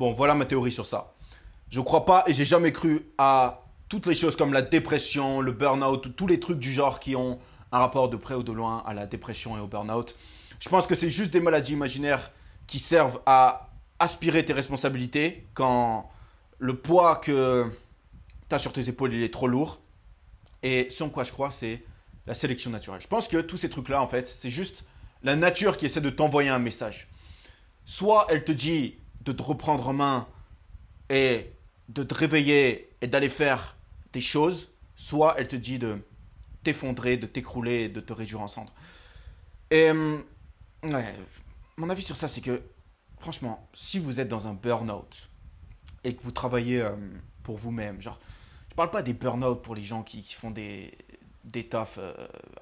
[0.00, 1.12] Bon, voilà ma théorie sur ça.
[1.68, 5.52] Je crois pas et j'ai jamais cru à toutes les choses comme la dépression, le
[5.52, 7.38] burn-out, tous les trucs du genre qui ont
[7.70, 10.16] un rapport de près ou de loin à la dépression et au burn-out.
[10.58, 12.30] Je pense que c'est juste des maladies imaginaires
[12.66, 13.68] qui servent à
[13.98, 16.10] aspirer tes responsabilités quand
[16.58, 17.70] le poids que
[18.48, 19.80] tu as sur tes épaules il est trop lourd.
[20.62, 21.84] Et ce en quoi je crois, c'est
[22.26, 23.02] la sélection naturelle.
[23.02, 24.84] Je pense que tous ces trucs-là, en fait, c'est juste
[25.22, 27.06] la nature qui essaie de t'envoyer un message.
[27.84, 28.94] Soit elle te dit
[29.30, 30.26] de te reprendre en main
[31.08, 31.52] et
[31.88, 33.76] de te réveiller et d'aller faire
[34.12, 35.98] des choses, soit elle te dit de
[36.64, 38.74] t'effondrer, de t'écrouler de te réduire en cendres.
[39.70, 40.24] Et hum,
[41.76, 42.60] mon avis sur ça, c'est que
[43.18, 45.30] franchement, si vous êtes dans un burn-out
[46.02, 48.18] et que vous travaillez hum, pour vous-même, genre,
[48.68, 50.92] je parle pas des burn-out pour les gens qui, font des,
[51.44, 52.12] des tafs euh,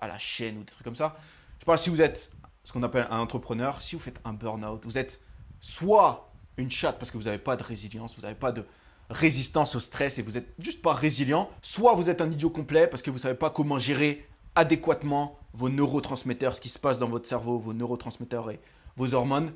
[0.00, 1.16] à la chaîne ou des trucs comme ça.
[1.60, 2.30] Je parle si vous êtes
[2.62, 5.22] ce qu'on appelle un entrepreneur, si vous faites un burn-out, vous êtes
[5.60, 6.27] soit
[6.58, 8.64] une chatte parce que vous n'avez pas de résilience, vous n'avez pas de
[9.08, 12.86] résistance au stress et vous n'êtes juste pas résilient, soit vous êtes un idiot complet
[12.86, 16.98] parce que vous ne savez pas comment gérer adéquatement vos neurotransmetteurs, ce qui se passe
[16.98, 18.60] dans votre cerveau, vos neurotransmetteurs et
[18.96, 19.52] vos hormones.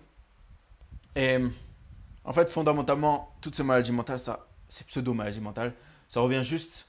[1.17, 1.39] Et
[2.25, 5.75] en fait, fondamentalement, toutes ces maladies mentales, ça, ces pseudo-maladies mentales,
[6.09, 6.87] ça revient juste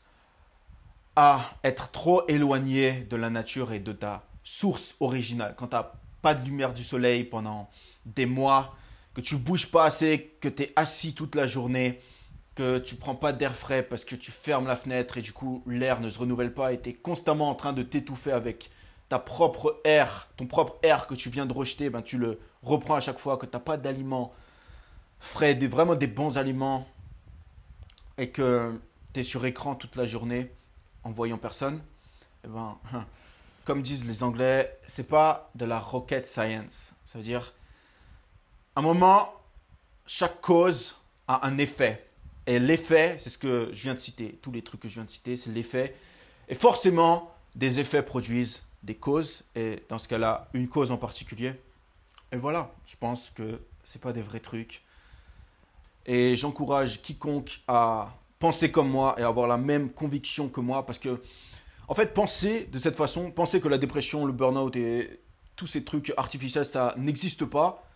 [1.16, 5.56] à être trop éloigné de la nature et de ta source originale.
[5.58, 7.70] Quand tu n'as pas de lumière du soleil pendant
[8.06, 8.76] des mois,
[9.14, 12.00] que tu bouges pas assez, que tu es assis toute la journée,
[12.56, 15.64] que tu prends pas d'air frais parce que tu fermes la fenêtre et du coup
[15.66, 18.70] l'air ne se renouvelle pas et tu es constamment en train de t'étouffer avec
[19.10, 22.96] ta propre air, ton propre air que tu viens de rejeter, ben tu le reprends
[22.96, 24.34] à chaque fois, que tu n'as pas d'aliments
[25.20, 26.88] frais, vraiment des bons aliments
[28.18, 28.80] et que
[29.14, 30.52] tu es sur écran toute la journée
[31.04, 31.82] en voyant personne,
[32.44, 32.78] eh ben,
[33.66, 36.94] comme disent les Anglais, c'est pas de la rocket science.
[37.06, 37.54] Ça veut dire,
[38.76, 39.34] un moment,
[40.06, 40.96] chaque cause
[41.28, 42.08] a un effet.
[42.46, 45.06] Et l'effet, c'est ce que je viens de citer, tous les trucs que je viens
[45.06, 45.96] de citer, c'est l'effet.
[46.50, 51.54] Et forcément, des effets produisent des causes, et dans ce cas-là, une cause en particulier.
[52.32, 54.84] Et voilà, je pense que ce pas des vrais trucs.
[56.06, 61.00] Et j'encourage quiconque à penser comme moi et avoir la même conviction que moi, parce
[61.00, 61.22] que,
[61.88, 65.22] en fait, penser de cette façon, penser que la dépression, le burn-out et
[65.56, 67.88] tous ces trucs artificiels, ça n'existe pas,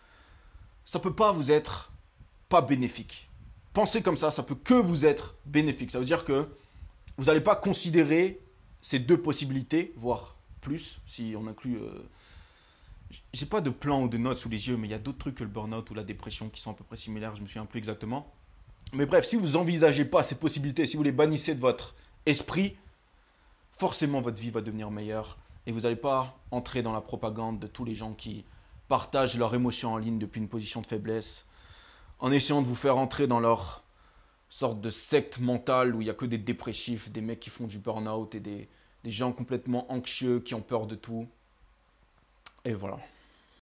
[0.88, 1.92] ça peut pas vous être
[2.48, 3.28] pas bénéfique
[3.78, 5.92] penser comme ça, ça peut que vous être bénéfique.
[5.92, 6.48] Ça veut dire que
[7.16, 8.40] vous n'allez pas considérer
[8.82, 11.76] ces deux possibilités, voire plus, si on inclut.
[11.76, 11.90] Euh,
[13.32, 15.18] j'ai pas de plan ou de notes sous les yeux, mais il y a d'autres
[15.18, 17.46] trucs que le burn-out ou la dépression qui sont à peu près similaires, je me
[17.46, 18.32] souviens plus exactement.
[18.92, 21.94] Mais bref, si vous envisagez pas ces possibilités, si vous les bannissez de votre
[22.26, 22.76] esprit,
[23.76, 27.68] forcément votre vie va devenir meilleure et vous n'allez pas entrer dans la propagande de
[27.68, 28.44] tous les gens qui
[28.88, 31.46] partagent leurs émotions en ligne depuis une position de faiblesse
[32.18, 33.84] en essayant de vous faire entrer dans leur
[34.48, 37.66] sorte de secte mentale où il n'y a que des dépressifs, des mecs qui font
[37.66, 38.68] du burn-out et des,
[39.04, 41.28] des gens complètement anxieux qui ont peur de tout.
[42.64, 42.98] Et voilà.